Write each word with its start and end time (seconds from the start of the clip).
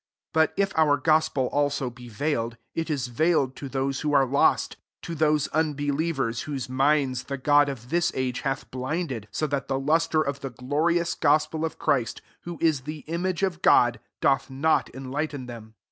3 0.33 0.33
But 0.33 0.53
if 0.57 0.73
our 0.75 0.97
gos 0.97 1.29
pel 1.29 1.45
also 1.45 1.91
be 1.91 2.09
veiled, 2.09 2.57
it 2.73 2.89
is 2.89 3.05
veil 3.05 3.43
ed 3.43 3.55
to 3.57 3.69
those 3.69 3.99
who 4.01 4.13
are 4.13 4.25
lost 4.25 4.71
;t 4.71 4.77
4 5.01 5.01
to 5.03 5.15
those 5.19 5.47
unbelievers, 5.49 6.41
whose 6.49 6.67
minds 6.67 7.25
the 7.25 7.37
god 7.37 7.69
of 7.69 7.91
this 7.91 8.11
age 8.15 8.39
hath 8.39 8.71
blinded; 8.71 9.27
so 9.29 9.45
that 9.45 9.67
the 9.67 9.79
lustre 9.79 10.23
of 10.23 10.39
the 10.39 10.49
glorious 10.49 11.13
gospel 11.13 11.63
of 11.63 11.77
Christ, 11.77 12.23
who 12.45 12.57
is 12.59 12.81
the 12.81 13.01
image 13.01 13.43
of 13.43 13.61
God, 13.61 13.99
doth 14.21 14.49
not 14.49 14.89
enlighten 14.95 15.45
them. 15.45 15.75